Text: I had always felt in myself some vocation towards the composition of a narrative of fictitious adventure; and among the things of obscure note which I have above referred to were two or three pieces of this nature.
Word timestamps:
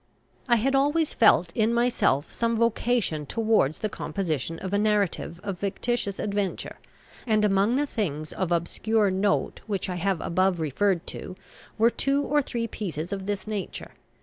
I 0.49 0.55
had 0.55 0.73
always 0.73 1.13
felt 1.13 1.51
in 1.55 1.75
myself 1.75 2.33
some 2.33 2.55
vocation 2.57 3.27
towards 3.27 3.77
the 3.77 3.87
composition 3.87 4.57
of 4.57 4.73
a 4.73 4.79
narrative 4.79 5.39
of 5.43 5.59
fictitious 5.59 6.17
adventure; 6.17 6.79
and 7.27 7.45
among 7.45 7.75
the 7.75 7.85
things 7.85 8.33
of 8.33 8.51
obscure 8.51 9.11
note 9.11 9.61
which 9.67 9.89
I 9.91 9.97
have 9.97 10.19
above 10.19 10.59
referred 10.59 11.05
to 11.13 11.35
were 11.77 11.91
two 11.91 12.23
or 12.23 12.41
three 12.41 12.65
pieces 12.65 13.13
of 13.13 13.27
this 13.27 13.45
nature. 13.45 13.91